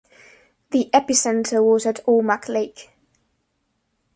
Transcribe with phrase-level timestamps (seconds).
[0.71, 2.89] The epicenter was at Omak Lake.